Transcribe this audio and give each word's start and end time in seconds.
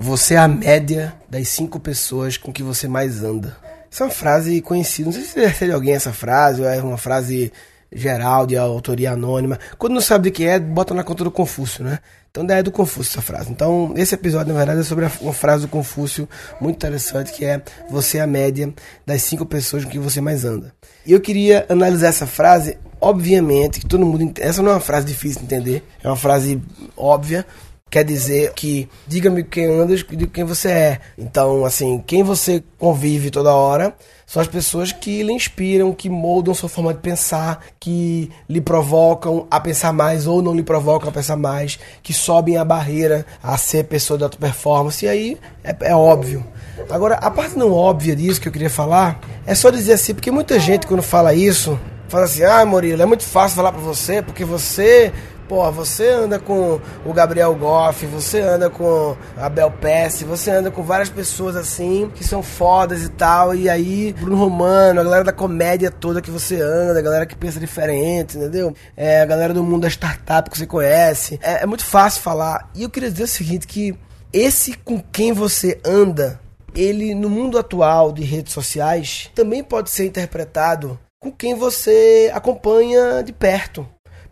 Você 0.00 0.34
é 0.34 0.38
a 0.38 0.46
média 0.46 1.12
das 1.28 1.48
cinco 1.48 1.80
pessoas 1.80 2.36
com 2.36 2.52
que 2.52 2.62
você 2.62 2.86
mais 2.86 3.24
anda. 3.24 3.56
Essa 3.90 4.04
é 4.04 4.06
uma 4.06 4.12
frase 4.12 4.60
conhecida. 4.60 5.06
Não 5.06 5.12
sei 5.12 5.24
se 5.24 5.64
é 5.64 5.66
de 5.66 5.72
alguém 5.72 5.94
essa 5.94 6.12
frase, 6.12 6.62
ou 6.62 6.68
é 6.68 6.80
uma 6.80 6.96
frase 6.96 7.52
geral, 7.92 8.46
de 8.46 8.56
autoria 8.56 9.12
anônima. 9.12 9.58
Quando 9.76 9.94
não 9.94 10.00
sabe 10.00 10.24
de 10.24 10.30
que 10.30 10.44
é, 10.44 10.58
bota 10.60 10.94
na 10.94 11.02
conta 11.02 11.24
do 11.24 11.30
Confúcio, 11.32 11.82
né? 11.82 11.98
Então, 12.30 12.46
é 12.48 12.62
do 12.62 12.70
Confúcio 12.70 13.10
essa 13.10 13.22
frase. 13.22 13.50
Então, 13.50 13.92
esse 13.96 14.14
episódio, 14.14 14.52
na 14.52 14.58
verdade, 14.58 14.80
é 14.80 14.84
sobre 14.84 15.08
uma 15.20 15.32
frase 15.32 15.62
do 15.62 15.68
Confúcio 15.68 16.28
muito 16.60 16.76
interessante, 16.76 17.32
que 17.32 17.44
é 17.44 17.60
você 17.90 18.18
é 18.18 18.20
a 18.20 18.26
média 18.26 18.72
das 19.04 19.22
cinco 19.22 19.44
pessoas 19.44 19.84
com 19.84 19.90
que 19.90 19.98
você 19.98 20.20
mais 20.20 20.44
anda. 20.44 20.72
E 21.04 21.12
eu 21.12 21.20
queria 21.20 21.66
analisar 21.68 22.08
essa 22.08 22.26
frase, 22.26 22.78
obviamente, 23.00 23.80
que 23.80 23.86
todo 23.86 24.06
mundo... 24.06 24.32
Essa 24.38 24.62
não 24.62 24.70
é 24.70 24.74
uma 24.74 24.80
frase 24.80 25.06
difícil 25.06 25.40
de 25.40 25.46
entender, 25.46 25.82
é 26.04 26.06
uma 26.06 26.16
frase 26.16 26.62
óbvia, 26.96 27.44
quer 27.90 28.04
dizer 28.04 28.52
que 28.54 28.88
diga-me 29.06 29.42
quem 29.42 29.66
andas 29.66 30.04
e 30.10 30.26
quem 30.26 30.44
você 30.44 30.68
é. 30.68 31.00
Então, 31.16 31.64
assim, 31.64 32.02
quem 32.06 32.22
você 32.22 32.62
convive 32.78 33.30
toda 33.30 33.54
hora 33.54 33.94
são 34.26 34.42
as 34.42 34.48
pessoas 34.48 34.92
que 34.92 35.22
lhe 35.22 35.32
inspiram, 35.32 35.92
que 35.92 36.10
moldam 36.10 36.54
sua 36.54 36.68
forma 36.68 36.92
de 36.92 37.00
pensar, 37.00 37.64
que 37.80 38.30
lhe 38.48 38.60
provocam 38.60 39.46
a 39.50 39.58
pensar 39.58 39.92
mais 39.92 40.26
ou 40.26 40.42
não 40.42 40.54
lhe 40.54 40.62
provocam 40.62 41.08
a 41.08 41.12
pensar 41.12 41.36
mais, 41.36 41.78
que 42.02 42.12
sobem 42.12 42.58
a 42.58 42.64
barreira 42.64 43.24
a 43.42 43.56
ser 43.56 43.84
pessoa 43.84 44.18
de 44.18 44.24
alta 44.24 44.36
performance. 44.36 45.04
E 45.04 45.08
aí 45.08 45.38
é, 45.64 45.74
é 45.80 45.94
óbvio. 45.94 46.44
Agora, 46.90 47.14
a 47.16 47.30
parte 47.30 47.56
não 47.56 47.72
óbvia 47.72 48.14
disso 48.14 48.40
que 48.40 48.48
eu 48.48 48.52
queria 48.52 48.70
falar 48.70 49.18
é 49.46 49.54
só 49.54 49.70
dizer 49.70 49.94
assim, 49.94 50.14
porque 50.14 50.30
muita 50.30 50.60
gente 50.60 50.86
quando 50.86 51.02
fala 51.02 51.32
isso 51.32 51.78
fala 52.08 52.24
assim: 52.24 52.42
ah, 52.42 52.64
Murilo, 52.64 53.02
é 53.02 53.06
muito 53.06 53.22
fácil 53.22 53.56
falar 53.56 53.72
pra 53.72 53.80
você, 53.80 54.22
porque 54.22 54.44
você 54.44 55.12
Pô, 55.48 55.72
você 55.72 56.10
anda 56.10 56.38
com 56.38 56.78
o 57.06 57.12
Gabriel 57.14 57.54
Goff, 57.54 58.04
você 58.04 58.38
anda 58.38 58.68
com 58.68 59.16
a 59.34 59.48
Bel 59.48 59.70
Pesce, 59.70 60.26
você 60.26 60.50
anda 60.50 60.70
com 60.70 60.82
várias 60.82 61.08
pessoas 61.08 61.56
assim, 61.56 62.12
que 62.14 62.22
são 62.22 62.42
fodas 62.42 63.02
e 63.02 63.08
tal, 63.08 63.54
e 63.54 63.66
aí 63.66 64.12
Bruno 64.12 64.36
Romano, 64.36 65.00
a 65.00 65.04
galera 65.04 65.24
da 65.24 65.32
comédia 65.32 65.90
toda 65.90 66.20
que 66.20 66.30
você 66.30 66.60
anda, 66.60 66.98
a 66.98 67.02
galera 67.02 67.24
que 67.24 67.34
pensa 67.34 67.58
diferente, 67.58 68.36
entendeu? 68.36 68.74
É, 68.94 69.22
a 69.22 69.24
galera 69.24 69.54
do 69.54 69.64
mundo 69.64 69.82
da 69.82 69.88
startup 69.88 70.50
que 70.50 70.58
você 70.58 70.66
conhece. 70.66 71.40
É, 71.42 71.62
é 71.62 71.66
muito 71.66 71.84
fácil 71.84 72.20
falar. 72.20 72.68
E 72.74 72.82
eu 72.82 72.90
queria 72.90 73.10
dizer 73.10 73.24
o 73.24 73.28
seguinte, 73.28 73.66
que 73.66 73.96
esse 74.30 74.74
com 74.74 75.00
quem 75.00 75.32
você 75.32 75.80
anda, 75.82 76.38
ele 76.74 77.14
no 77.14 77.30
mundo 77.30 77.58
atual 77.58 78.12
de 78.12 78.22
redes 78.22 78.52
sociais, 78.52 79.30
também 79.34 79.64
pode 79.64 79.88
ser 79.88 80.04
interpretado 80.04 80.98
com 81.20 81.32
quem 81.32 81.54
você 81.54 82.30
acompanha 82.32 83.22
de 83.22 83.32
perto. 83.32 83.86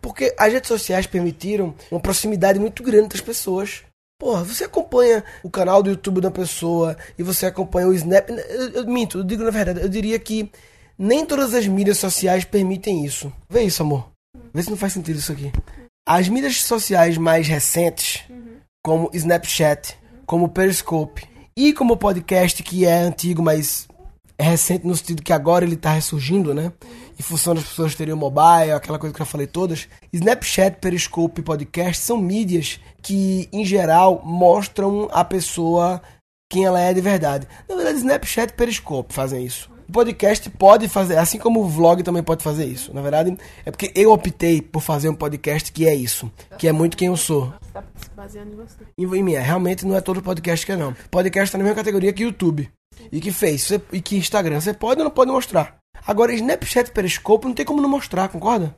Porque 0.07 0.33
as 0.39 0.53
redes 0.53 0.69
sociais 0.69 1.05
permitiram 1.05 1.75
uma 1.91 1.99
proximidade 1.99 2.57
muito 2.57 2.81
grande 2.81 3.09
das 3.09 3.19
pessoas. 3.19 3.83
Porra, 4.17 4.41
você 4.41 4.63
acompanha 4.63 5.21
o 5.43 5.49
canal 5.49 5.83
do 5.83 5.89
YouTube 5.89 6.21
da 6.21 6.31
pessoa 6.31 6.95
e 7.19 7.23
você 7.23 7.45
acompanha 7.45 7.89
o 7.89 7.93
Snap. 7.93 8.29
Eu, 8.29 8.69
eu 8.69 8.87
minto, 8.87 9.17
eu 9.17 9.23
digo 9.25 9.43
na 9.43 9.51
verdade, 9.51 9.81
eu 9.81 9.89
diria 9.89 10.17
que 10.17 10.49
nem 10.97 11.25
todas 11.25 11.53
as 11.53 11.67
mídias 11.67 11.97
sociais 11.97 12.45
permitem 12.45 13.03
isso. 13.03 13.33
Vê 13.49 13.63
isso, 13.63 13.83
amor. 13.83 14.09
Vê 14.53 14.63
se 14.63 14.69
não 14.69 14.77
faz 14.77 14.93
sentido 14.93 15.19
isso 15.19 15.33
aqui. 15.33 15.51
As 16.07 16.29
mídias 16.29 16.63
sociais 16.63 17.17
mais 17.17 17.45
recentes, 17.45 18.23
como 18.81 19.11
Snapchat, 19.13 19.93
como 20.25 20.47
Periscope 20.47 21.27
e 21.53 21.73
como 21.73 21.97
podcast 21.97 22.63
que 22.63 22.85
é 22.85 22.99
antigo, 22.99 23.43
mas 23.43 23.89
é 24.37 24.43
recente 24.43 24.85
no 24.85 24.95
sentido 24.95 25.23
que 25.23 25.33
agora 25.33 25.65
ele 25.65 25.75
está 25.75 25.91
ressurgindo, 25.91 26.53
né? 26.53 26.71
Em 27.19 27.23
função 27.23 27.55
das 27.55 27.63
pessoas 27.63 27.95
terem 27.95 28.13
o 28.13 28.17
mobile, 28.17 28.71
aquela 28.71 28.99
coisa 28.99 29.13
que 29.13 29.21
eu 29.21 29.25
já 29.25 29.31
falei 29.31 29.47
todas. 29.47 29.87
Snapchat, 30.13 30.77
Periscope 30.79 31.41
e 31.41 31.43
podcast 31.43 32.03
são 32.03 32.17
mídias 32.17 32.79
que, 33.01 33.49
em 33.51 33.65
geral, 33.65 34.21
mostram 34.23 35.09
a 35.11 35.23
pessoa 35.23 36.01
quem 36.49 36.65
ela 36.65 36.79
é 36.79 36.93
de 36.93 37.01
verdade. 37.01 37.47
Na 37.67 37.75
verdade, 37.75 37.97
Snapchat 37.97 38.53
e 38.53 38.55
Periscope 38.55 39.13
fazem 39.13 39.43
isso. 39.43 39.69
O 39.89 39.91
podcast 39.91 40.49
pode 40.49 40.89
fazer, 40.89 41.17
assim 41.17 41.39
como 41.39 41.61
o 41.61 41.67
vlog 41.67 42.03
também 42.03 42.21
pode 42.21 42.43
fazer 42.43 42.65
isso. 42.65 42.93
Na 42.93 43.01
verdade, 43.01 43.35
é 43.65 43.71
porque 43.71 43.91
eu 43.95 44.11
optei 44.11 44.61
por 44.61 44.81
fazer 44.81 45.07
um 45.07 45.15
podcast 45.15 45.71
que 45.71 45.87
é 45.87 45.95
isso, 45.95 46.29
que 46.57 46.67
é 46.67 46.73
muito 46.73 46.97
quem 46.97 47.07
eu 47.07 47.15
sou. 47.15 47.53
Tá 47.73 47.81
se 47.95 48.09
baseando 48.15 48.51
em 48.51 48.55
você. 48.55 48.83
Em 48.97 49.23
mim, 49.23 49.33
realmente 49.33 49.85
não 49.85 49.95
é 49.95 50.01
todo 50.01 50.21
podcast 50.21 50.65
que 50.65 50.73
é 50.73 50.75
não. 50.75 50.93
Podcast 51.09 51.51
tá 51.51 51.57
na 51.57 51.63
mesma 51.63 51.77
categoria 51.77 52.11
que 52.11 52.23
YouTube. 52.23 52.69
E 53.11 53.19
que 53.19 53.31
Face 53.31 53.81
e 53.91 54.01
que 54.01 54.17
Instagram. 54.17 54.59
Você 54.59 54.73
pode 54.73 54.99
ou 54.99 55.05
não 55.05 55.11
pode 55.11 55.31
mostrar. 55.31 55.77
Agora, 56.05 56.33
Snapchat 56.33 56.89
e 56.89 56.93
Periscope 56.93 57.45
não 57.45 57.53
tem 57.53 57.65
como 57.65 57.81
não 57.81 57.89
mostrar, 57.89 58.29
concorda? 58.29 58.75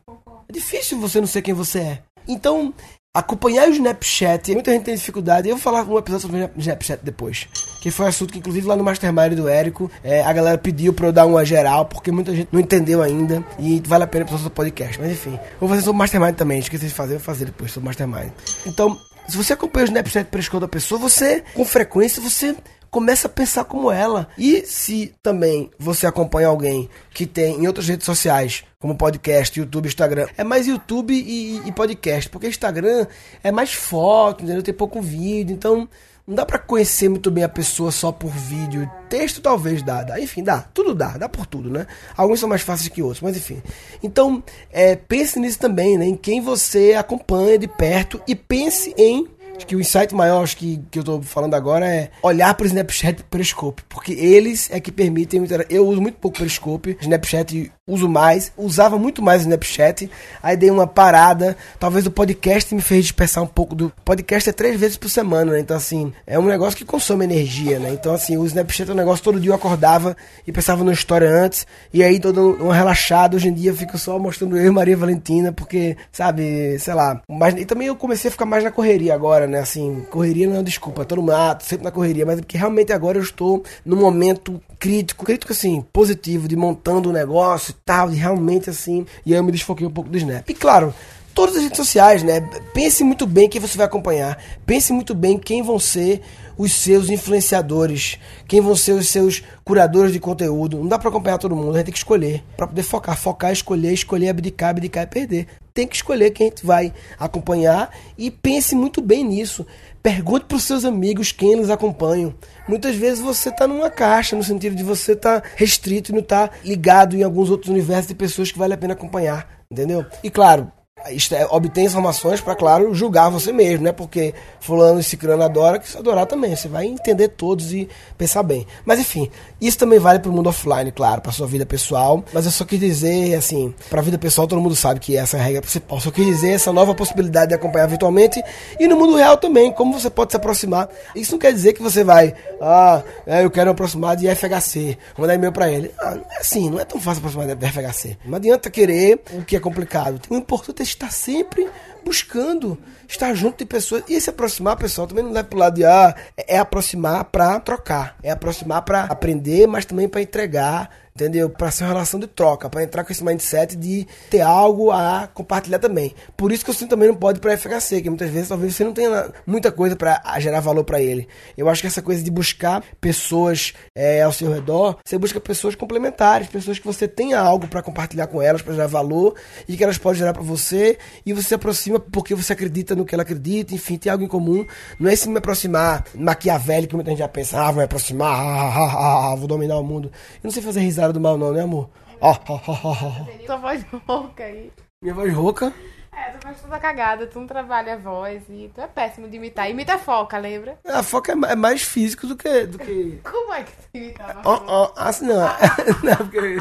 É 0.48 0.52
difícil 0.52 1.00
você 1.00 1.20
não 1.20 1.28
ser 1.28 1.42
quem 1.42 1.54
você 1.54 1.80
é. 1.80 2.00
Então, 2.28 2.74
acompanhar 3.14 3.68
o 3.68 3.72
Snapchat, 3.72 4.54
muita 4.54 4.72
gente 4.72 4.84
tem 4.84 4.96
dificuldade. 4.96 5.50
Eu 5.50 5.56
vou 5.56 5.62
falar 5.62 5.84
um 5.84 5.98
episódio 5.98 6.28
sobre 6.28 6.44
o 6.44 6.60
Snapchat 6.60 7.04
depois. 7.04 7.48
Que 7.82 7.92
foi 7.92 8.06
um 8.06 8.10
assunto 8.10 8.34
que, 8.34 8.40
inclusive, 8.40 8.68
lá 8.68 8.76
no 8.76 8.84
Mastermind 8.84 9.34
do 9.34 9.48
Érico, 9.48 9.92
é, 10.04 10.22
a 10.24 10.34
galera 10.34 10.58
pediu 10.58 10.94
pra 10.94 11.08
eu 11.08 11.12
dar 11.12 11.26
uma 11.26 11.46
geral, 11.46 11.86
porque 11.86 12.12
muita 12.12 12.36
gente 12.36 12.50
não 12.52 12.60
entendeu 12.60 13.02
ainda. 13.02 13.44
E 13.58 13.82
vale 13.86 14.04
a 14.04 14.08
pena 14.08 14.26
para 14.26 14.36
o 14.36 14.50
podcast. 14.50 15.00
Mas 15.00 15.12
enfim, 15.12 15.40
vou 15.60 15.70
fazer 15.70 15.82
sobre 15.82 15.96
o 15.96 16.00
Mastermind 16.00 16.36
também. 16.36 16.60
Esqueci 16.60 16.88
de 16.88 16.94
fazer, 16.94 17.14
vou 17.14 17.24
fazer 17.24 17.46
depois 17.46 17.72
sobre 17.72 17.86
o 17.86 17.90
Mastermind. 17.90 18.32
Então, 18.66 18.98
se 19.28 19.38
você 19.38 19.54
acompanha 19.54 19.86
o 19.86 19.90
Snapchat 19.90 20.30
Periscope 20.30 20.62
da 20.62 20.68
pessoa, 20.68 21.00
você, 21.00 21.44
com 21.54 21.64
frequência, 21.64 22.22
você 22.22 22.56
começa 22.90 23.28
a 23.28 23.32
pensar 23.32 23.64
como 23.66 23.92
ela. 23.92 24.28
E 24.38 24.66
se 24.66 25.14
também 25.22 25.70
você 25.78 26.06
acompanha 26.08 26.48
alguém 26.48 26.90
que 27.14 27.26
tem 27.26 27.56
em 27.56 27.68
outras 27.68 27.88
redes 27.88 28.06
sociais, 28.06 28.64
como 28.80 28.96
podcast, 28.96 29.60
YouTube, 29.60 29.88
Instagram, 29.88 30.28
é 30.38 30.44
mais 30.44 30.68
YouTube 30.68 31.14
e, 31.14 31.62
e 31.68 31.72
podcast, 31.72 32.30
porque 32.30 32.48
Instagram 32.48 33.08
é 33.44 33.52
mais 33.52 33.74
foto, 33.74 34.44
entendeu? 34.44 34.64
Tem 34.64 34.74
pouco 34.74 35.02
vídeo, 35.02 35.54
então 35.54 35.88
não 36.30 36.36
dá 36.36 36.46
para 36.46 36.60
conhecer 36.60 37.10
muito 37.10 37.32
bem 37.32 37.44
a 37.44 37.50
pessoa 37.50 37.92
só 37.92 38.12
por 38.12 38.30
vídeo. 38.30 38.88
Texto 39.10 39.42
talvez 39.42 39.82
dá, 39.82 40.04
dá. 40.04 40.20
enfim, 40.20 40.44
dá, 40.44 40.60
tudo 40.62 40.94
dá, 40.94 41.18
dá 41.18 41.28
por 41.28 41.48
tudo, 41.48 41.72
né? 41.72 41.88
Alguns 42.16 42.40
são 42.40 42.48
mais 42.48 42.62
fáceis 42.62 42.88
que 42.88 43.02
outros, 43.02 43.22
mas 43.22 43.36
enfim. 43.36 43.64
Então, 44.04 44.44
é, 44.72 44.96
pense 44.96 45.40
nisso 45.40 45.58
também, 45.58 45.98
né? 45.98 46.06
Em 46.06 46.16
quem 46.16 46.40
você 46.40 46.94
acompanha 46.94 47.58
de 47.58 47.68
perto 47.68 48.22
e 48.28 48.36
pense 48.36 48.94
em 48.96 49.28
Acho 49.60 49.68
que 49.68 49.76
o 49.76 49.82
insight 49.82 50.16
maior 50.16 50.42
acho 50.42 50.56
que, 50.56 50.82
que 50.90 51.00
eu 51.00 51.04
tô 51.04 51.22
falando 51.22 51.54
agora 51.54 51.86
é 51.86 52.10
olhar 52.24 52.54
para 52.54 52.64
o 52.64 52.68
Snapchat 52.68 53.20
e 53.20 53.24
Periscope, 53.26 53.84
porque 53.90 54.14
eles 54.14 54.70
é 54.72 54.80
que 54.80 54.90
permitem. 54.90 55.46
Eu 55.70 55.86
uso 55.86 56.02
muito 56.02 56.18
pouco 56.18 56.38
Periscope, 56.38 56.98
Snapchat 57.02 57.70
uso 57.90 58.08
mais, 58.08 58.52
usava 58.58 58.98
muito 58.98 59.22
mais 59.22 59.42
o 59.42 59.44
Snapchat, 59.44 60.10
aí 60.42 60.56
dei 60.56 60.70
uma 60.70 60.88
parada, 60.88 61.58
talvez 61.80 62.06
o 62.06 62.12
podcast 62.12 62.74
me 62.74 62.82
fez 62.82 63.06
dispersar 63.06 63.44
um 63.44 63.48
pouco 63.48 63.76
do... 63.76 63.92
Podcast 64.06 64.50
é 64.50 64.54
três 64.54 64.80
vezes 64.80 64.98
por 64.98 65.10
semana, 65.10 65.54
né? 65.54 65.60
Então, 65.60 65.76
assim, 65.76 66.14
é 66.26 66.38
um 66.38 66.46
negócio 66.46 66.78
que 66.78 66.86
consome 66.86 67.26
energia, 67.26 67.80
né? 67.80 67.92
Então, 67.92 68.14
assim, 68.14 68.38
o 68.38 68.46
Snapchat 68.46 68.90
é 68.90 68.94
um 68.94 68.98
negócio, 68.98 69.24
todo 69.24 69.40
dia 69.40 69.52
eu 69.52 69.56
acordava 69.56 70.16
e 70.46 70.52
pensava 70.52 70.84
na 70.84 70.94
história 70.94 71.30
antes, 71.30 71.66
e 71.94 72.04
aí 72.04 72.20
todo 72.20 72.64
um 72.64 72.70
relaxado, 72.70 73.36
hoje 73.36 73.50
em 73.50 73.54
dia 73.54 73.72
eu 73.72 73.76
fico 73.76 73.98
só 73.98 74.18
mostrando 74.20 74.58
eu 74.58 74.68
e 74.68 74.72
Maria 74.72 74.98
Valentina, 74.98 75.52
porque, 75.52 75.98
sabe, 76.12 76.78
sei 76.80 76.94
lá, 76.94 77.22
mas, 77.28 77.56
e 77.56 77.66
também 77.66 77.88
eu 77.88 77.96
comecei 77.96 78.30
a 78.30 78.32
ficar 78.32 78.46
mais 78.46 78.64
na 78.64 78.72
correria 78.72 79.14
agora, 79.14 79.48
né? 79.48 79.60
Assim, 79.60 80.06
correria 80.10 80.48
não 80.48 80.58
é 80.58 80.64
desculpa, 80.64 81.06
tô 81.06 81.16
no 81.16 81.24
mato, 81.24 81.64
sempre 81.64 81.84
na 81.84 81.92
correria, 81.92 82.26
mas 82.26 82.38
é 82.38 82.42
porque 82.42 82.58
realmente 82.58 82.94
agora 82.94 83.18
eu 83.18 83.24
estou 83.24 83.64
num 83.86 83.98
momento 83.98 84.62
crítico, 84.80 85.26
crítico 85.26 85.52
assim, 85.52 85.84
positivo, 85.92 86.48
de 86.48 86.56
montando 86.56 87.10
o 87.10 87.12
um 87.12 87.16
negócio 87.16 87.74
tal, 87.86 88.12
e 88.12 88.16
realmente 88.16 88.70
assim, 88.70 89.06
e 89.26 89.34
eu 89.34 89.44
me 89.44 89.52
desfoquei 89.52 89.86
um 89.86 89.92
pouco 89.92 90.10
do 90.10 90.18
Snap. 90.18 90.50
E 90.50 90.54
claro, 90.54 90.94
todas 91.34 91.56
as 91.56 91.64
redes 91.64 91.78
sociais, 91.78 92.24
né? 92.24 92.42
Pense 92.74 93.04
muito 93.04 93.26
bem 93.26 93.48
quem 93.48 93.62
você 93.62 93.78
vai 93.78 93.86
acompanhar, 93.86 94.38
pense 94.66 94.92
muito 94.92 95.16
bem 95.16 95.38
quem 95.38 95.62
vão 95.62 95.80
ser 95.80 96.22
os 96.60 96.74
seus 96.74 97.10
influenciadores, 97.10 98.20
quem 98.46 98.60
vão 98.60 98.76
ser 98.76 98.92
os 98.92 99.08
seus 99.08 99.42
curadores 99.64 100.12
de 100.12 100.20
conteúdo. 100.20 100.78
Não 100.78 100.88
dá 100.88 101.00
para 101.00 101.08
acompanhar 101.08 101.38
todo 101.38 101.56
mundo, 101.56 101.72
a 101.72 101.78
gente 101.78 101.86
tem 101.86 101.94
que 101.94 102.00
escolher. 102.00 102.44
Para 102.58 102.68
poder 102.68 102.84
focar, 102.84 103.18
focar, 103.18 103.54
escolher, 103.54 103.94
escolher, 103.94 104.28
abdicar, 104.28 104.72
abdicar 104.72 105.04
e 105.04 105.08
perder. 105.08 105.48
Tem 105.74 105.88
que 105.88 105.96
escolher 105.96 106.32
quem 106.32 106.48
a 106.48 106.50
gente 106.50 106.66
vai 106.66 106.94
acompanhar 107.18 107.96
e 108.18 108.30
pense 108.30 108.76
muito 108.76 109.02
bem 109.02 109.24
nisso. 109.24 109.66
Pergunte 110.02 110.46
para 110.46 110.58
os 110.58 110.64
seus 110.64 110.86
amigos 110.86 111.32
quem 111.32 111.52
eles 111.54 111.70
acompanham. 111.70 112.34
Muitas 112.68 112.96
vezes 112.96 113.20
você 113.20 113.50
está 113.50 113.68
numa 113.68 113.90
caixa, 113.90 114.36
no 114.36 114.44
sentido 114.44 114.76
de 114.76 114.84
você 114.84 115.12
estar 115.12 115.42
tá 115.42 115.48
restrito 115.56 116.12
e 116.12 116.14
não 116.14 116.22
estar 116.22 116.48
tá 116.48 116.56
ligado 116.64 117.16
em 117.16 117.24
alguns 117.24 117.50
outros 117.50 117.70
universos 117.70 118.08
de 118.08 118.16
pessoas 118.16 118.52
que 118.52 118.58
vale 118.58 118.74
a 118.74 118.78
pena 118.78 118.94
acompanhar. 118.94 119.48
Entendeu? 119.70 120.06
E 120.24 120.30
claro, 120.30 120.72
é, 121.06 121.46
obter 121.50 121.82
informações 121.82 122.42
para, 122.42 122.56
claro, 122.56 122.94
julgar 122.94 123.30
você 123.30 123.52
mesmo, 123.52 123.84
né? 123.84 123.92
Porque 123.92 124.34
fulano 124.60 125.00
e 125.00 125.04
ciclano 125.04 125.44
adora, 125.44 125.80
que 125.80 125.90
você 125.90 125.98
adorar 125.98 126.26
também. 126.26 126.56
Você 126.56 126.68
vai 126.68 126.86
entender 126.86 127.30
todos 127.30 127.72
e 127.74 127.88
pensar 128.18 128.44
bem. 128.44 128.66
Mas 128.86 129.00
enfim, 129.00 129.30
isso 129.62 129.78
também 129.78 130.00
vale 130.00 130.20
para 130.20 130.30
o 130.30 130.34
mundo 130.34 130.50
offline, 130.50 130.92
claro, 130.92 131.22
para 131.22 131.32
sua 131.32 131.48
vida 131.48 131.66
pessoal. 131.66 132.24
Mas 132.34 132.46
eu 132.46 132.52
só 132.52 132.66
quis 132.66 132.80
dizer, 132.80 133.36
assim, 133.36 133.74
para 133.90 134.00
a 134.00 134.04
vida 134.04 134.18
pessoal 134.18 134.48
todo 134.48 134.62
mundo 134.62 134.76
sabe 134.76 135.00
que 135.00 135.16
essa 135.16 135.38
é 135.38 135.40
a 135.40 135.44
regra 135.44 135.62
principal. 135.62 136.00
Só 136.00 136.12
quis 136.12 136.26
dizer 136.26 136.52
essa 136.52 136.74
nova 136.74 136.94
possibilidade 136.94 137.50
de 137.50 137.56
acompanhar 137.56 137.88
virtualmente 137.88 138.42
e 138.80 138.88
no 138.88 138.96
mundo 138.96 139.16
real 139.16 139.38
também, 139.38 139.72
como 139.72 139.98
você 139.98 140.10
pode 140.10 140.32
se 140.32 140.38
aproximar. 140.38 140.90
Isso 141.16 141.32
não 141.32 141.40
quer 141.40 141.54
dizer 141.54 141.74
que 141.74 141.82
você 141.82 142.04
vai, 142.04 142.34
ah, 142.62 143.02
é, 143.26 143.44
eu 143.44 143.52
quero 143.52 143.68
me 143.68 143.72
aproximar 143.72 144.16
de 144.16 144.28
FHC, 144.28 144.98
vou 145.16 145.22
mandar 145.22 145.36
e-mail 145.36 145.52
para 145.52 145.70
ele. 145.70 145.92
Ah, 146.00 146.18
assim, 146.40 146.70
não 146.70 146.80
é 146.80 146.86
tão 146.86 147.00
fácil 147.00 147.20
aproximar 147.20 147.56
de 147.56 147.68
FHC. 147.68 148.18
Não 148.26 148.36
adianta 148.38 148.70
querer 148.70 149.22
o 149.34 149.44
que 149.44 149.56
é 149.56 149.60
complicado. 149.60 150.20
O 150.30 150.36
importante 150.36 150.82
é 150.82 150.84
estar 150.90 151.12
sempre 151.12 151.70
buscando 152.04 152.78
estar 153.08 153.34
junto 153.34 153.60
de 153.60 153.66
pessoas. 153.66 154.04
E 154.08 154.20
se 154.20 154.30
aproximar, 154.30 154.78
pessoal, 154.78 155.08
também 155.08 155.24
não 155.24 155.36
é 155.38 155.44
pro 155.44 155.60
lado 155.60 155.76
de 155.76 155.86
ah, 155.86 156.16
é 156.38 156.58
aproximar 156.58 157.26
para 157.26 157.60
trocar, 157.60 158.16
é 158.24 158.32
aproximar 158.32 158.84
para 158.84 159.04
aprender, 159.04 159.68
mas 159.68 159.86
também 159.86 160.08
para 160.08 160.22
entregar 160.22 160.90
entendeu? 161.24 161.50
Para 161.50 161.70
ser 161.72 161.84
uma 161.84 161.90
relação 161.90 162.20
de 162.20 162.28
troca, 162.28 162.70
para 162.70 162.84
entrar 162.84 163.04
com 163.04 163.12
esse 163.12 163.24
mindset 163.24 163.76
de 163.76 164.08
ter 164.30 164.42
algo 164.42 164.92
a 164.92 165.28
compartilhar 165.34 165.80
também. 165.80 166.14
Por 166.38 166.52
isso 166.52 166.64
que 166.64 166.74
você 166.74 166.86
também 166.88 167.10
não 167.10 167.16
pode 167.16 167.40
para 167.40 167.58
FHC, 167.58 168.02
que 168.02 168.10
muitas 168.10 168.30
vezes 168.30 168.50
talvez 168.50 168.76
você 168.76 168.84
não 168.84 168.94
tenha 168.94 169.32
muita 169.46 169.72
coisa 169.72 169.96
para 169.96 170.22
gerar 170.40 170.60
valor 170.62 170.84
para 170.84 171.02
ele. 171.02 171.28
Eu 171.58 171.68
acho 171.70 171.82
que 171.82 171.88
essa 171.88 172.02
coisa 172.02 172.24
de 172.24 172.32
buscar 172.32 172.84
pessoas 173.02 173.74
é, 173.96 174.22
ao 174.22 174.32
seu 174.32 174.52
redor, 174.52 174.98
você 175.04 175.18
busca 175.18 175.40
pessoas 175.40 175.76
complementares, 175.76 176.48
pessoas 176.48 176.80
que 176.80 176.86
você 176.86 177.08
tenha 177.08 177.40
algo 177.40 177.68
para 177.68 177.82
compartilhar 177.82 178.28
com 178.28 178.42
elas, 178.42 178.62
para 178.62 178.74
gerar 178.74 178.88
valor 178.88 179.36
e 179.68 179.76
que 179.76 179.84
elas 179.84 179.98
podem 179.98 180.20
gerar 180.20 180.34
para 180.34 180.44
você 180.44 180.98
e 181.26 181.34
você 181.34 181.50
se 181.50 181.54
aproxima 181.54 182.00
porque 182.00 182.34
você 182.34 182.54
acredita 182.54 182.96
no 182.96 183.06
que 183.06 183.14
ela 183.14 183.24
acredita, 183.24 183.74
enfim, 183.74 183.98
tem 183.98 184.12
algo 184.12 184.24
em 184.24 184.28
comum. 184.28 184.66
Não 185.00 185.10
é 185.10 185.16
se 185.16 185.28
me 185.28 185.38
aproximar 185.38 186.06
maquiavélico, 186.16 186.90
que 186.90 186.96
muita 186.96 187.12
gente 187.12 187.20
já 187.20 187.28
pensa, 187.28 187.60
ah, 187.60 187.66
vou 187.68 187.78
me 187.78 187.84
aproximar, 187.84 188.34
ah, 188.34 188.74
ah, 188.76 189.32
ah, 189.32 189.36
vou 189.36 189.48
dominar 189.48 189.78
o 189.78 189.84
mundo. 189.84 190.12
Eu 190.36 190.40
não 190.44 190.52
sei 190.52 190.62
fazer 190.62 190.80
risada 190.82 191.09
cara 191.10 191.14
do 191.14 191.20
mal, 191.20 191.38
não, 191.38 191.52
né, 191.52 191.62
amor? 191.62 191.90
Ó, 192.22 192.32
ó, 192.32 192.60
ó, 192.68 192.78
ó. 192.84 193.46
Tua 193.46 193.58
voz 193.58 193.86
rouca 194.08 194.44
aí. 194.44 194.72
Minha 195.02 195.14
voz 195.14 195.34
rouca? 195.34 195.74
É, 196.12 196.32
tu 196.32 196.44
faz 196.44 196.62
toda 196.62 196.80
cagada, 196.80 197.26
tu 197.26 197.40
não 197.40 197.48
trabalha 197.48 197.94
a 197.94 197.98
voz 197.98 198.44
e 198.50 198.70
tu 198.74 198.82
é 198.82 198.88
péssimo 198.88 199.28
de 199.28 199.38
imitar. 199.38 199.70
Imita 199.70 199.94
a 199.96 199.98
foca, 199.98 200.38
lembra? 200.38 200.78
A 200.86 201.02
foca 201.02 201.32
é 201.32 201.56
mais 201.56 201.82
físico 201.82 202.28
do 202.28 202.36
que. 202.36 202.66
Do 202.66 202.78
que... 202.78 203.20
Como 203.24 203.54
é 203.54 203.64
que 203.64 203.72
tu 203.72 203.88
imitava? 203.94 204.42
Ó, 204.44 204.62
ó, 204.68 204.94
assim 204.98 205.26
não. 205.26 205.40
não, 206.04 206.18
porque. 206.18 206.58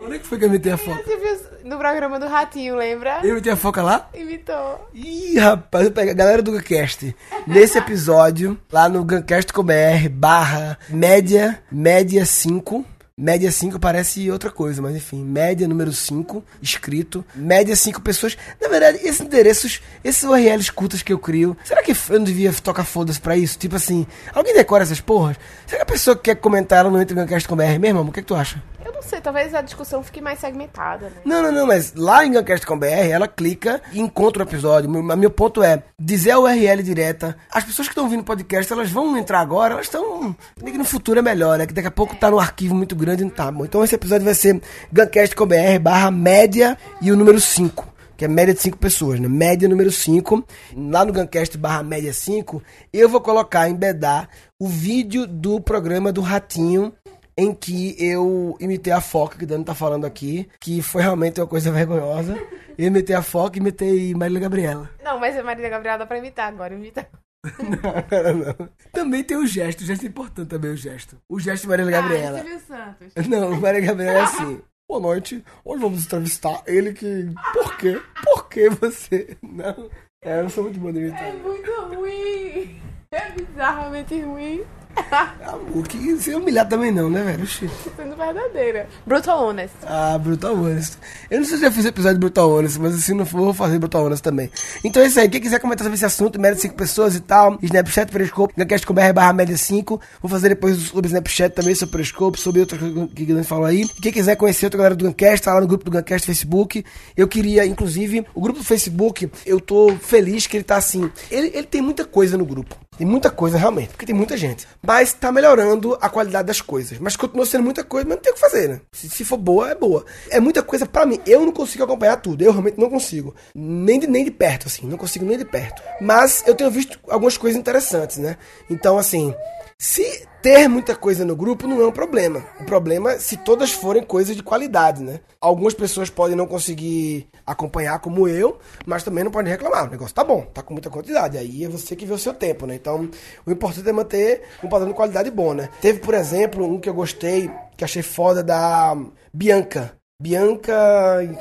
Onde 0.00 0.14
é 0.14 0.18
que 0.20 0.26
foi 0.26 0.38
que 0.38 0.44
eu 0.44 0.48
imitei 0.48 0.72
a 0.72 0.78
foca? 0.78 1.02
Você 1.02 1.16
viu 1.16 1.40
no 1.64 1.76
programa 1.76 2.20
do 2.20 2.28
Ratinho, 2.28 2.76
lembra? 2.76 3.18
Eu 3.24 3.30
imitei 3.30 3.52
a 3.52 3.56
foca 3.56 3.82
lá? 3.82 4.08
Imitou. 4.14 4.88
Ih, 4.94 5.36
rapaz, 5.38 5.86
eu 5.86 5.90
pego 5.90 6.12
a 6.12 6.14
galera 6.14 6.40
do 6.40 6.52
Guncast. 6.52 7.14
Nesse 7.46 7.76
episódio, 7.76 8.56
lá 8.70 8.88
no 8.88 9.04
Guncast 9.04 9.52
com 9.52 9.64
BR, 9.64 10.08
barra 10.08 10.78
média, 10.88 11.60
média 11.70 12.24
5 12.24 12.86
Média 13.20 13.50
5 13.50 13.80
parece 13.80 14.30
outra 14.30 14.48
coisa, 14.48 14.80
mas 14.80 14.94
enfim. 14.94 15.24
Média 15.24 15.66
número 15.66 15.92
5, 15.92 16.44
escrito. 16.62 17.24
Média 17.34 17.74
5 17.74 18.00
pessoas. 18.00 18.38
Na 18.60 18.68
verdade, 18.68 18.98
esses 19.02 19.20
endereços, 19.20 19.82
esses 20.04 20.22
URLs 20.22 20.70
curtas 20.70 21.02
que 21.02 21.12
eu 21.12 21.18
crio, 21.18 21.56
será 21.64 21.82
que 21.82 21.90
eu 21.90 21.96
não 22.18 22.24
devia 22.24 22.52
tocar 22.52 22.84
foda-se 22.84 23.20
pra 23.20 23.36
isso? 23.36 23.58
Tipo 23.58 23.74
assim, 23.74 24.06
alguém 24.32 24.54
decora 24.54 24.84
essas 24.84 25.00
porras? 25.00 25.36
Será 25.66 25.78
que 25.78 25.90
a 25.90 25.94
pessoa 25.94 26.14
que 26.14 26.22
quer 26.22 26.36
comentar 26.36 26.78
ela 26.78 26.90
não 26.90 27.02
entra 27.02 27.16
no 27.16 27.22
Guncast 27.22 27.48
com 27.48 27.56
BR 27.56 27.76
mesmo? 27.80 28.02
O 28.02 28.12
que, 28.12 28.20
é 28.20 28.22
que 28.22 28.28
tu 28.28 28.36
acha? 28.36 28.62
Eu 28.84 28.92
não 28.92 29.02
sei, 29.02 29.20
talvez 29.20 29.52
a 29.52 29.60
discussão 29.60 30.02
fique 30.02 30.20
mais 30.20 30.38
segmentada, 30.38 31.06
né? 31.06 31.16
Não, 31.24 31.42
não, 31.42 31.50
não, 31.50 31.66
mas 31.66 31.94
lá 31.94 32.24
em 32.24 32.32
Guncast 32.32 32.64
com 32.64 32.78
BR, 32.78 33.10
ela 33.10 33.26
clica 33.26 33.82
e 33.92 34.00
encontra 34.00 34.44
o 34.44 34.46
episódio. 34.46 34.88
Meu, 34.88 35.02
meu 35.16 35.30
ponto 35.30 35.60
é 35.62 35.82
dizer 35.98 36.30
a 36.30 36.38
URL 36.38 36.82
direta. 36.84 37.36
As 37.50 37.64
pessoas 37.64 37.88
que 37.88 37.92
estão 37.92 38.04
ouvindo 38.04 38.20
o 38.20 38.24
podcast, 38.24 38.72
elas 38.72 38.90
vão 38.90 39.16
entrar 39.16 39.40
agora, 39.40 39.74
elas 39.74 39.86
estão. 39.86 40.34
No 40.62 40.84
futuro 40.84 41.18
é 41.18 41.22
melhor, 41.22 41.58
né? 41.58 41.66
Que 41.66 41.74
daqui 41.74 41.88
a 41.88 41.90
pouco 41.90 42.14
tá 42.14 42.30
no 42.30 42.38
arquivo 42.38 42.74
muito 42.74 42.94
grande 42.94 43.07
grande 43.08 43.24
não 43.24 43.30
tá 43.30 43.50
bom. 43.50 43.64
Então 43.64 43.82
esse 43.82 43.94
episódio 43.94 44.24
vai 44.24 44.34
ser 44.34 44.60
Guncast.com.br 44.92 45.78
barra 45.80 46.10
média 46.10 46.76
e 47.00 47.10
o 47.10 47.16
número 47.16 47.40
5. 47.40 47.86
Que 48.16 48.24
é 48.24 48.28
média 48.28 48.52
de 48.52 48.60
5 48.60 48.76
pessoas, 48.78 49.20
né? 49.20 49.28
Média 49.28 49.68
número 49.68 49.90
5. 49.90 50.44
Lá 50.76 51.04
no 51.04 51.12
Guncast 51.12 51.56
barra 51.56 51.82
média 51.82 52.12
5, 52.12 52.62
eu 52.92 53.08
vou 53.08 53.20
colocar, 53.20 53.68
embedar, 53.68 54.28
o 54.58 54.66
vídeo 54.66 55.26
do 55.26 55.60
programa 55.60 56.12
do 56.12 56.20
Ratinho 56.20 56.92
em 57.36 57.54
que 57.54 57.94
eu 58.00 58.56
imitei 58.58 58.92
a 58.92 59.00
foca, 59.00 59.38
que 59.38 59.44
o 59.44 59.46
Dani 59.46 59.64
tá 59.64 59.72
falando 59.72 60.04
aqui, 60.04 60.48
que 60.58 60.82
foi 60.82 61.02
realmente 61.02 61.40
uma 61.40 61.46
coisa 61.46 61.70
vergonhosa. 61.70 62.36
Eu 62.76 62.88
imitei 62.88 63.14
a 63.14 63.22
foca 63.22 63.56
e 63.56 63.60
imitei 63.60 64.12
Marília 64.14 64.40
Gabriela. 64.40 64.90
Não, 65.04 65.20
mas 65.20 65.36
a 65.36 65.42
Marília 65.44 65.70
Gabriela 65.70 65.98
dá 65.98 66.06
pra 66.06 66.18
imitar 66.18 66.48
agora, 66.48 66.74
imita. 66.74 67.08
não, 67.62 68.34
não. 68.34 68.68
Também 68.92 69.24
tem 69.24 69.36
o 69.36 69.46
gesto, 69.46 69.80
o 69.80 69.84
gesto 69.84 70.04
é 70.04 70.08
importante 70.08 70.48
também, 70.48 70.70
o 70.70 70.76
gesto. 70.76 71.16
O 71.28 71.38
gesto 71.40 71.62
de 71.62 71.68
Maria 71.68 71.86
ah, 71.86 71.90
Gabriela. 71.90 72.40
Ah, 72.40 72.58
Santos. 72.60 73.26
Não, 73.28 73.60
Maria 73.60 73.80
Gabriela 73.80 74.18
é 74.18 74.22
assim. 74.22 74.60
Boa 74.88 75.00
noite, 75.00 75.44
hoje 75.64 75.82
vamos 75.82 76.04
entrevistar 76.04 76.62
ele 76.66 76.92
que... 76.94 77.28
Por 77.52 77.76
quê? 77.76 78.00
Por 78.24 78.48
que 78.48 78.70
você... 78.70 79.36
Não, 79.42 79.90
é, 80.22 80.40
eu 80.40 80.48
sou 80.48 80.64
muito 80.64 80.78
imitar. 80.78 81.22
É 81.22 81.32
muito 81.32 81.70
ruim. 81.94 82.80
É 83.10 83.30
bizarramente 83.30 84.20
ruim. 84.20 84.64
O 85.74 85.82
que 85.82 86.16
se 86.16 86.34
humilhar 86.34 86.68
também 86.68 86.90
não, 86.90 87.10
né, 87.10 87.22
velho? 87.22 87.46
Sendo 87.46 88.16
verdadeira. 88.16 88.88
Brutal 89.06 89.48
Honest. 89.48 89.74
Ah, 89.86 90.18
Brutal 90.18 90.54
Honest. 90.54 90.96
Eu 91.30 91.40
não 91.40 91.46
sei 91.46 91.56
se 91.56 91.62
já 91.62 91.70
fiz 91.70 91.84
episódio 91.84 92.16
de 92.16 92.20
Brutal 92.20 92.50
Honest, 92.50 92.80
mas 92.80 92.94
se 92.96 93.12
não 93.12 93.26
for, 93.26 93.38
eu 93.38 93.44
vou 93.44 93.54
fazer 93.54 93.78
Brutal 93.78 94.04
Honest 94.04 94.22
também. 94.22 94.50
Então 94.82 95.02
é 95.02 95.06
isso 95.06 95.20
aí. 95.20 95.28
Quem 95.28 95.40
quiser 95.40 95.60
comentar 95.60 95.84
sobre 95.84 95.96
esse 95.96 96.04
assunto, 96.04 96.40
média 96.40 96.58
5 96.58 96.74
pessoas 96.74 97.14
e 97.14 97.20
tal, 97.20 97.58
Snapchat, 97.62 98.10
Periscope, 98.10 98.54
Gacast 98.56 98.86
com 98.86 98.94
BR 98.94 99.12
barra 99.14 99.32
média 99.32 99.56
5. 99.56 100.00
Vou 100.22 100.30
fazer 100.30 100.50
depois 100.50 100.76
sobre 100.78 101.08
Snapchat 101.08 101.54
também, 101.54 101.74
sobre 101.74 101.92
Periscope, 101.92 102.40
sobre 102.40 102.60
outras 102.60 102.80
coisas 102.80 103.10
que 103.14 103.32
a 103.32 103.36
gente 103.36 103.44
falou 103.44 103.66
aí. 103.66 103.82
E 103.82 104.00
quem 104.00 104.12
quiser 104.12 104.36
conhecer 104.36 104.66
outra 104.66 104.78
galera 104.78 104.96
do 104.96 105.04
Guncast, 105.04 105.44
tá 105.44 105.54
lá 105.54 105.60
no 105.60 105.66
grupo 105.66 105.84
do 105.84 105.90
Guncast 105.90 106.26
Facebook. 106.26 106.84
Eu 107.16 107.28
queria, 107.28 107.66
inclusive, 107.66 108.26
o 108.34 108.40
grupo 108.40 108.58
do 108.60 108.64
Facebook, 108.64 109.30
eu 109.44 109.60
tô 109.60 109.94
feliz 109.96 110.46
que 110.46 110.56
ele 110.56 110.64
tá 110.64 110.76
assim. 110.76 111.10
Ele, 111.30 111.50
ele 111.54 111.66
tem 111.66 111.82
muita 111.82 112.04
coisa 112.04 112.36
no 112.36 112.44
grupo. 112.44 112.87
Tem 112.98 113.06
muita 113.06 113.30
coisa 113.30 113.56
realmente, 113.56 113.90
porque 113.90 114.04
tem 114.04 114.14
muita 114.14 114.36
gente. 114.36 114.66
Mas 114.82 115.12
tá 115.12 115.30
melhorando 115.30 115.96
a 116.00 116.08
qualidade 116.08 116.48
das 116.48 116.60
coisas. 116.60 116.98
Mas 116.98 117.14
continua 117.14 117.46
sendo 117.46 117.62
muita 117.62 117.84
coisa, 117.84 118.04
mas 118.08 118.16
não 118.16 118.22
tem 118.22 118.32
o 118.32 118.34
que 118.34 118.40
fazer, 118.40 118.68
né? 118.68 118.80
Se, 118.90 119.08
se 119.08 119.24
for 119.24 119.36
boa, 119.36 119.70
é 119.70 119.74
boa. 119.76 120.04
É 120.28 120.40
muita 120.40 120.64
coisa 120.64 120.84
para 120.84 121.06
mim. 121.06 121.20
Eu 121.24 121.46
não 121.46 121.52
consigo 121.52 121.84
acompanhar 121.84 122.16
tudo. 122.16 122.42
Eu 122.42 122.50
realmente 122.50 122.76
não 122.76 122.90
consigo. 122.90 123.36
Nem 123.54 124.00
de, 124.00 124.08
nem 124.08 124.24
de 124.24 124.32
perto, 124.32 124.66
assim. 124.66 124.84
Não 124.84 124.98
consigo 124.98 125.24
nem 125.24 125.38
de 125.38 125.44
perto. 125.44 125.80
Mas 126.00 126.42
eu 126.44 126.56
tenho 126.56 126.72
visto 126.72 126.98
algumas 127.08 127.38
coisas 127.38 127.56
interessantes, 127.56 128.16
né? 128.16 128.36
Então, 128.68 128.98
assim, 128.98 129.32
se 129.80 130.26
ter 130.42 130.66
muita 130.66 130.96
coisa 130.96 131.24
no 131.24 131.36
grupo 131.36 131.68
não 131.68 131.80
é 131.80 131.86
um 131.86 131.92
problema. 131.92 132.44
O 132.58 132.64
problema 132.64 133.12
é 133.12 133.18
se 133.18 133.36
todas 133.36 133.70
forem 133.70 134.02
coisas 134.02 134.34
de 134.34 134.42
qualidade, 134.42 135.02
né? 135.02 135.20
Algumas 135.40 135.72
pessoas 135.72 136.10
podem 136.10 136.36
não 136.36 136.48
conseguir 136.48 137.28
acompanhar 137.46 138.00
como 138.00 138.26
eu, 138.26 138.58
mas 138.84 139.04
também 139.04 139.22
não 139.22 139.30
podem 139.30 139.52
reclamar. 139.52 139.86
O 139.86 139.90
negócio 139.90 140.14
tá 140.14 140.24
bom, 140.24 140.42
tá 140.42 140.62
com 140.62 140.74
muita 140.74 140.90
quantidade. 140.90 141.38
Aí 141.38 141.64
é 141.64 141.68
você 141.68 141.94
que 141.94 142.04
vê 142.04 142.12
o 142.12 142.18
seu 142.18 142.34
tempo, 142.34 142.66
né? 142.66 142.74
Então, 142.74 143.08
o 143.46 143.50
importante 143.52 143.88
é 143.88 143.92
manter 143.92 144.42
um 144.64 144.68
padrão 144.68 144.88
de 144.88 144.94
qualidade 144.94 145.30
bom, 145.30 145.54
né? 145.54 145.68
Teve, 145.80 146.00
por 146.00 146.14
exemplo, 146.14 146.66
um 146.66 146.80
que 146.80 146.88
eu 146.88 146.94
gostei, 146.94 147.48
que 147.76 147.84
achei 147.84 148.02
foda 148.02 148.42
da 148.42 148.96
Bianca. 149.32 149.97
Bianca. 150.20 150.74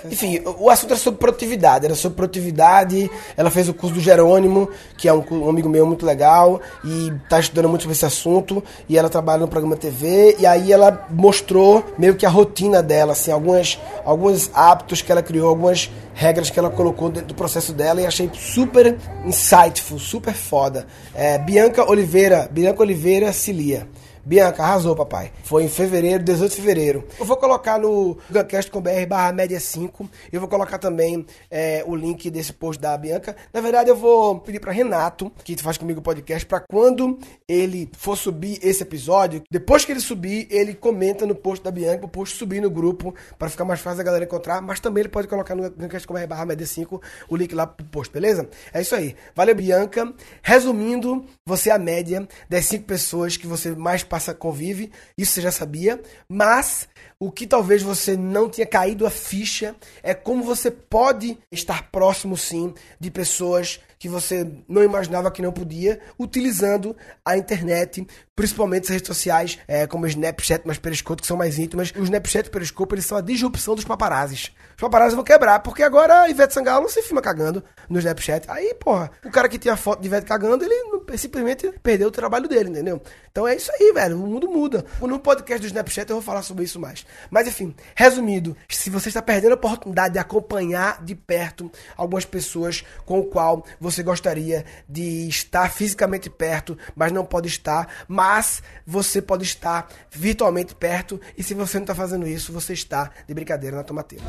Enfim, 0.05 0.39
o 0.45 0.69
assunto 0.69 0.91
era 0.91 0.99
sobre 0.99 1.19
produtividade. 1.19 1.85
Era 1.87 1.95
sobre 1.95 2.15
produtividade. 2.15 3.09
Ela 3.35 3.49
fez 3.49 3.67
o 3.67 3.73
curso 3.73 3.95
do 3.95 3.99
Jerônimo, 3.99 4.69
que 4.95 5.07
é 5.07 5.13
um, 5.13 5.25
um, 5.31 5.49
amigo 5.49 5.67
meu 5.67 5.83
muito 5.83 6.05
legal, 6.05 6.61
e 6.85 7.11
tá 7.27 7.39
estudando 7.39 7.69
muito 7.69 7.81
sobre 7.81 7.95
esse 7.95 8.05
assunto. 8.05 8.63
E 8.87 8.95
ela 8.95 9.09
trabalha 9.09 9.39
no 9.39 9.47
programa 9.47 9.75
TV. 9.75 10.35
E 10.37 10.45
aí 10.45 10.71
ela 10.71 11.07
mostrou 11.09 11.83
meio 11.97 12.13
que 12.13 12.23
a 12.23 12.29
rotina 12.29 12.83
dela, 12.83 13.13
assim, 13.13 13.31
algumas, 13.31 13.79
alguns 14.05 14.51
hábitos 14.53 15.01
que 15.01 15.11
ela 15.11 15.23
criou, 15.23 15.49
algumas 15.49 15.89
regras 16.13 16.51
que 16.51 16.59
ela 16.59 16.69
colocou 16.69 17.09
dentro 17.09 17.29
do 17.29 17.33
processo 17.33 17.73
dela. 17.73 17.99
E 17.99 18.05
achei 18.05 18.29
super 18.31 18.95
insightful, 19.25 19.97
super 19.97 20.35
foda. 20.35 20.85
É, 21.15 21.39
Bianca 21.39 21.83
Oliveira, 21.89 22.47
Bianca 22.51 22.83
Oliveira 22.83 23.33
Cilia. 23.33 23.87
Bianca, 24.27 24.61
arrasou, 24.61 24.93
papai. 24.93 25.31
Foi 25.41 25.63
em 25.63 25.69
fevereiro, 25.69 26.21
18 26.21 26.49
de 26.51 26.57
fevereiro. 26.57 27.07
Eu 27.17 27.23
vou 27.23 27.37
colocar 27.37 27.79
no 27.79 28.17
Guncast 28.29 28.69
com 28.69 28.81
BR 28.81 29.05
barra 29.07 29.31
média 29.31 29.57
5. 29.57 30.09
Eu 30.33 30.41
vou 30.41 30.49
colocar 30.49 30.77
também 30.77 31.25
é, 31.49 31.81
o 31.87 31.95
link 31.95 32.29
desse 32.29 32.51
post 32.51 32.81
da 32.81 32.97
Bianca. 32.97 33.37
Na 33.53 33.61
verdade, 33.61 33.89
eu 33.89 33.95
vou 33.95 34.37
pedir 34.41 34.59
para 34.59 34.73
Renato, 34.73 35.31
que 35.45 35.55
faz 35.55 35.77
comigo 35.77 36.01
o 36.01 36.03
podcast, 36.03 36.45
para 36.45 36.59
quando 36.59 37.17
ele 37.47 37.89
for 37.97 38.17
subir 38.17 38.59
esse 38.61 38.83
episódio, 38.83 39.41
depois 39.49 39.85
que 39.85 39.93
ele 39.93 40.01
subir, 40.01 40.45
ele 40.51 40.73
comenta 40.73 41.25
no 41.25 41.33
post 41.33 41.63
da 41.63 41.71
Bianca, 41.71 42.05
o 42.05 42.09
post 42.09 42.35
subir 42.35 42.61
no 42.61 42.69
grupo, 42.69 43.15
para 43.39 43.47
ficar 43.47 43.63
mais 43.63 43.79
fácil 43.79 44.01
a 44.01 44.03
galera 44.03 44.25
encontrar. 44.25 44.61
Mas 44.61 44.81
também 44.81 45.03
ele 45.03 45.09
pode 45.09 45.29
colocar 45.29 45.55
no 45.55 45.71
Guncast 45.71 46.05
com 46.05 46.13
BR 46.13 46.27
barra 46.27 46.45
média 46.45 46.67
5 46.67 47.01
o 47.29 47.35
link 47.37 47.55
lá 47.55 47.65
pro 47.65 47.85
post, 47.85 48.13
beleza? 48.13 48.49
É 48.73 48.81
isso 48.81 48.93
aí. 48.93 49.15
Valeu, 49.33 49.55
Bianca. 49.55 50.13
Resumindo, 50.43 51.23
você 51.45 51.69
é 51.69 51.73
a 51.73 51.79
média 51.79 52.27
das 52.49 52.65
5 52.65 52.83
pessoas 52.83 53.37
que 53.37 53.47
você 53.47 53.71
mais 53.71 54.03
passa 54.03 54.16
passa, 54.17 54.33
convive, 54.33 54.91
isso 55.15 55.33
você 55.33 55.41
já 55.41 55.51
sabia, 55.51 56.01
mas 56.27 56.89
o 57.19 57.31
que 57.31 57.45
talvez 57.45 57.83
você 57.83 58.17
não 58.17 58.49
tenha 58.49 58.65
caído 58.65 59.05
a 59.05 59.11
ficha 59.11 59.75
é 60.01 60.13
como 60.15 60.43
você 60.43 60.71
pode 60.71 61.37
estar 61.51 61.91
próximo 61.91 62.35
sim 62.35 62.73
de 62.99 63.11
pessoas 63.11 63.79
que 63.99 64.07
você 64.07 64.49
não 64.67 64.83
imaginava 64.83 65.31
que 65.31 65.41
não 65.41 65.51
podia, 65.51 65.99
utilizando 66.19 66.95
a 67.25 67.37
internet, 67.37 68.05
principalmente 68.35 68.83
as 68.83 68.89
redes 68.89 69.07
sociais, 69.07 69.57
é, 69.67 69.87
como 69.87 70.05
o 70.05 70.07
Snapchat, 70.07 70.61
mas 70.65 70.77
Periscope, 70.77 71.21
que 71.21 71.27
são 71.27 71.37
mais 71.37 71.57
íntimas. 71.57 71.91
O 71.95 72.03
Snapchat 72.03 72.45
e 72.45 72.49
o 72.49 72.51
Periscope, 72.51 72.93
eles 72.93 73.05
são 73.05 73.17
a 73.17 73.21
disrupção 73.21 73.75
dos 73.75 73.85
paparazzis. 73.85 74.51
Os 74.75 74.81
paparazzis 74.81 75.15
vão 75.15 75.23
quebrar, 75.23 75.59
porque 75.61 75.81
agora 75.81 76.21
a 76.21 76.29
Ivete 76.29 76.53
Sangalo 76.53 76.81
não 76.81 76.89
se 76.89 77.01
filma 77.01 77.21
cagando 77.21 77.63
no 77.89 77.97
Snapchat. 77.97 78.45
Aí, 78.49 78.75
porra, 78.75 79.09
o 79.25 79.31
cara 79.31 79.49
que 79.49 79.57
tinha 79.57 79.75
foto 79.75 80.01
de 80.01 80.07
Ivete 80.07 80.27
cagando, 80.27 80.63
ele 80.63 81.17
simplesmente 81.17 81.73
perdeu 81.81 82.09
o 82.09 82.11
trabalho 82.11 82.47
dele, 82.47 82.69
entendeu? 82.69 83.01
Então 83.31 83.47
é 83.47 83.55
isso 83.55 83.71
aí, 83.71 83.91
velho. 83.93 84.21
O 84.21 84.27
mundo 84.27 84.49
muda. 84.49 84.83
No 84.99 85.19
podcast 85.19 85.61
do 85.61 85.67
Snapchat 85.67 86.09
eu 86.09 86.15
vou 86.15 86.23
falar 86.23 86.41
sobre 86.41 86.63
isso 86.63 86.79
mais. 86.79 87.05
Mas 87.29 87.47
enfim, 87.47 87.75
resumindo, 87.95 88.57
se 88.67 88.89
você 88.89 89.09
está 89.09 89.21
perdendo 89.21 89.51
a 89.51 89.55
oportunidade 89.55 90.13
de 90.13 90.19
acompanhar 90.19 91.03
de 91.03 91.13
perto 91.13 91.71
algumas 91.95 92.25
pessoas 92.25 92.83
com 93.05 93.19
o 93.19 93.25
qual 93.25 93.63
você 93.79 93.86
gostaria 94.03 94.65
de 94.87 95.27
estar 95.27 95.69
fisicamente 95.69 96.29
perto, 96.29 96.77
mas 96.95 97.11
não 97.11 97.25
pode 97.25 97.47
estar, 97.47 97.87
mas 98.07 98.61
você 98.85 99.21
pode 99.21 99.43
estar 99.43 99.87
virtualmente 100.11 100.73
perto, 100.75 101.19
e 101.37 101.43
se 101.43 101.53
você 101.53 101.77
não 101.77 101.83
está 101.83 101.95
fazendo 101.95 102.27
isso, 102.27 102.51
você 102.51 102.73
está 102.73 103.11
de 103.27 103.33
brincadeira 103.33 103.75
na 103.75 103.83
tomateira. 103.83 104.23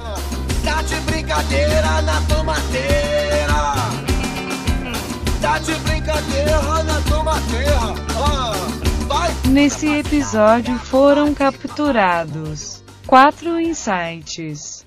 Tá 0.64 0.82
de 0.82 0.96
brincadeira 1.00 2.02
na 2.02 2.20
tomateira. 2.22 3.48
Tá 5.40 5.58
de 5.58 5.74
brincadeira 5.74 6.82
na 6.82 7.00
tomateira. 7.02 7.78
Vai. 9.06 9.34
Nesse 9.48 9.86
episódio 9.88 10.78
foram 10.78 11.32
capturados 11.32 12.82
quatro 13.06 13.58
insights. 13.58 14.86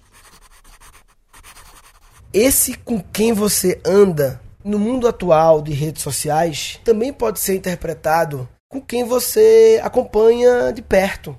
esse 2.34 2.76
com 2.76 3.02
quem 3.02 3.34
você 3.34 3.82
anda 3.86 4.40
no 4.64 4.80
mundo 4.80 5.08
atual 5.08 5.62
de 5.62 5.74
redes 5.74 6.02
sociais 6.02 6.80
também 6.84 7.12
pode 7.12 7.40
ser 7.40 7.56
interpretado 7.56 8.48
com 8.70 8.82
quem 8.82 9.04
você 9.04 9.80
acompanha 9.84 10.72
de 10.72 10.82
perto. 10.82 11.38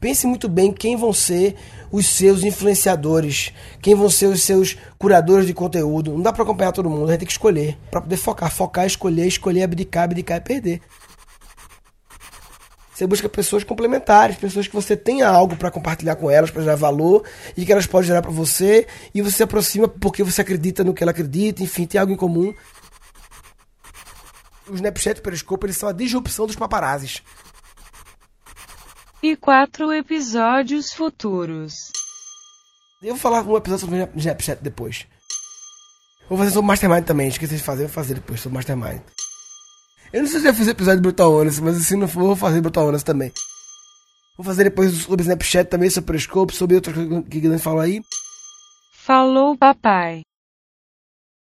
Pense 0.00 0.26
muito 0.26 0.48
bem 0.48 0.72
quem 0.72 0.96
vão 0.96 1.12
ser 1.12 1.56
os 1.90 2.06
seus 2.06 2.44
influenciadores, 2.44 3.52
quem 3.80 3.94
vão 3.94 4.10
ser 4.10 4.26
os 4.26 4.42
seus 4.42 4.76
curadores 4.98 5.46
de 5.46 5.54
conteúdo. 5.54 6.12
Não 6.12 6.20
dá 6.20 6.32
para 6.32 6.42
acompanhar 6.42 6.72
todo 6.72 6.90
mundo, 6.90 7.04
a 7.04 7.12
gente 7.12 7.20
tem 7.20 7.26
que 7.26 7.32
escolher 7.32 7.78
para 7.90 8.00
poder 8.00 8.16
focar, 8.16 8.50
focar, 8.50 8.86
escolher, 8.86 9.26
escolher, 9.26 9.62
abdicar, 9.62 10.04
abdicar 10.04 10.38
e 10.38 10.40
perder. 10.40 10.80
Você 12.96 13.06
busca 13.06 13.28
pessoas 13.28 13.62
complementares, 13.62 14.36
pessoas 14.36 14.66
que 14.66 14.74
você 14.74 14.96
tenha 14.96 15.28
algo 15.28 15.54
para 15.54 15.70
compartilhar 15.70 16.16
com 16.16 16.30
elas, 16.30 16.50
para 16.50 16.62
gerar 16.62 16.76
valor 16.76 17.28
e 17.54 17.66
que 17.66 17.70
elas 17.70 17.86
podem 17.86 18.06
gerar 18.06 18.22
para 18.22 18.30
você, 18.30 18.86
e 19.14 19.20
você 19.20 19.36
se 19.36 19.42
aproxima 19.42 19.86
porque 19.86 20.22
você 20.22 20.40
acredita 20.40 20.82
no 20.82 20.94
que 20.94 21.04
ela 21.04 21.10
acredita, 21.10 21.62
enfim, 21.62 21.84
tem 21.84 22.00
algo 22.00 22.10
em 22.10 22.16
comum. 22.16 22.54
O 24.66 24.74
Snapchat 24.74 25.18
e 25.18 25.20
o 25.20 25.22
Periscope, 25.22 25.66
eles 25.66 25.76
são 25.76 25.90
a 25.90 25.92
disrupção 25.92 26.46
dos 26.46 26.56
paparazzis. 26.56 27.22
E 29.22 29.36
quatro 29.36 29.92
episódios 29.92 30.90
futuros. 30.90 31.92
Eu 33.02 33.10
vou 33.10 33.18
falar 33.18 33.42
um 33.42 33.58
episódio 33.58 33.84
sobre 33.84 34.04
o 34.04 34.18
Snapchat 34.18 34.62
depois. 34.62 35.06
Vou 36.30 36.38
fazer 36.38 36.50
sobre 36.50 36.66
Mastermind 36.66 37.04
também, 37.04 37.28
esqueci 37.28 37.56
de 37.56 37.62
fazer, 37.62 37.82
vou 37.82 37.92
fazer 37.92 38.14
depois 38.14 38.40
sobre 38.40 38.56
Mastermind. 38.56 39.02
Eu 40.12 40.22
não 40.22 40.28
sei 40.28 40.40
se 40.40 40.46
já 40.46 40.54
fiz 40.54 40.68
episódio 40.68 41.00
de 41.00 41.02
Brutal 41.02 41.32
Honest, 41.32 41.60
mas 41.62 41.76
se 41.76 41.96
não 41.96 42.08
for, 42.08 42.22
vou 42.22 42.36
fazer 42.36 42.60
Brutal 42.60 42.86
Honest 42.86 43.04
também. 43.04 43.32
Vou 44.36 44.44
fazer 44.44 44.64
depois 44.64 44.92
sobre 44.92 45.22
Snapchat 45.22 45.68
também, 45.70 45.90
sobre 45.90 46.08
Periscope, 46.08 46.54
sobre 46.54 46.76
outras 46.76 46.94
coisas 46.94 47.12
que 47.24 47.38
o 47.38 47.40
Guilherme 47.40 47.58
falou 47.58 47.80
aí. 47.80 48.00
Falou, 48.92 49.56
papai. 49.56 50.22